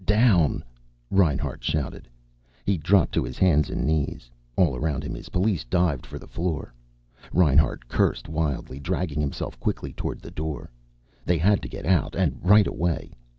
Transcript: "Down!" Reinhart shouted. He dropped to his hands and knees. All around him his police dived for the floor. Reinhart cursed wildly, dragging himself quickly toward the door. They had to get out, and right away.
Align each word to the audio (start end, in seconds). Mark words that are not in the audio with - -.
"Down!" 0.03 0.63
Reinhart 1.11 1.63
shouted. 1.63 2.09
He 2.65 2.75
dropped 2.75 3.11
to 3.13 3.23
his 3.23 3.37
hands 3.37 3.69
and 3.69 3.85
knees. 3.85 4.31
All 4.55 4.75
around 4.75 5.03
him 5.03 5.13
his 5.13 5.29
police 5.29 5.63
dived 5.63 6.07
for 6.07 6.17
the 6.17 6.25
floor. 6.25 6.73
Reinhart 7.31 7.87
cursed 7.87 8.27
wildly, 8.27 8.79
dragging 8.79 9.21
himself 9.21 9.59
quickly 9.59 9.93
toward 9.93 10.19
the 10.21 10.31
door. 10.31 10.71
They 11.23 11.37
had 11.37 11.61
to 11.61 11.69
get 11.69 11.85
out, 11.85 12.15
and 12.15 12.39
right 12.41 12.65
away. 12.65 13.11